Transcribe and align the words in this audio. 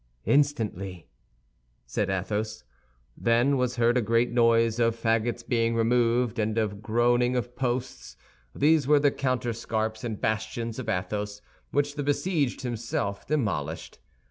"Instantly," 0.25 1.05
said 1.85 2.09
Athos. 2.09 2.63
Then 3.15 3.55
was 3.55 3.75
heard 3.75 3.97
a 3.97 4.01
great 4.01 4.31
noise 4.31 4.79
of 4.79 4.95
fagots 4.99 5.47
being 5.47 5.75
removed 5.75 6.39
and 6.39 6.57
of 6.57 6.69
the 6.71 6.75
groaning 6.77 7.35
of 7.35 7.55
posts; 7.55 8.17
these 8.55 8.87
were 8.87 8.99
the 8.99 9.11
counterscarps 9.11 10.03
and 10.03 10.19
bastions 10.19 10.79
of 10.79 10.89
Athos, 10.89 11.43
which 11.69 11.93
the 11.93 12.01
besieged 12.01 12.61
himself 12.61 13.27
demolished. 13.27 13.99